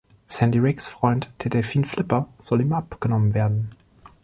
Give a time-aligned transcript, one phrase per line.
[0.27, 3.69] Sandy Ricks’ Freund, der Delfin Flipper, soll ihm abgenommen werden.